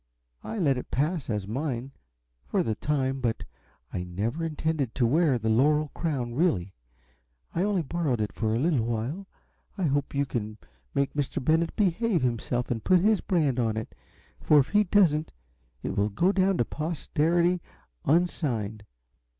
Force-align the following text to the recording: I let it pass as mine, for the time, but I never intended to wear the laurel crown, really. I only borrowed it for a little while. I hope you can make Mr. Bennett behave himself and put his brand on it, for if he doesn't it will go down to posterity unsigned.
I 0.43 0.57
let 0.57 0.79
it 0.79 0.89
pass 0.89 1.29
as 1.29 1.47
mine, 1.47 1.91
for 2.47 2.63
the 2.63 2.73
time, 2.73 3.19
but 3.21 3.43
I 3.93 4.03
never 4.03 4.43
intended 4.43 4.95
to 4.95 5.05
wear 5.05 5.37
the 5.37 5.47
laurel 5.51 5.89
crown, 5.93 6.33
really. 6.33 6.73
I 7.53 7.61
only 7.61 7.83
borrowed 7.83 8.19
it 8.19 8.33
for 8.33 8.55
a 8.55 8.59
little 8.59 8.83
while. 8.83 9.27
I 9.77 9.83
hope 9.83 10.15
you 10.15 10.25
can 10.25 10.57
make 10.95 11.13
Mr. 11.13 11.37
Bennett 11.45 11.75
behave 11.75 12.23
himself 12.23 12.71
and 12.71 12.83
put 12.83 13.01
his 13.01 13.21
brand 13.21 13.59
on 13.59 13.77
it, 13.77 13.93
for 14.41 14.57
if 14.59 14.69
he 14.69 14.83
doesn't 14.85 15.33
it 15.83 15.95
will 15.95 16.09
go 16.09 16.31
down 16.31 16.57
to 16.57 16.65
posterity 16.65 17.61
unsigned. 18.03 18.83